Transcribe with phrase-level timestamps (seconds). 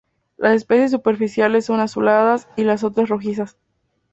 [0.35, 3.55] Las especies superficiales son azuladas, y las otras rojizas.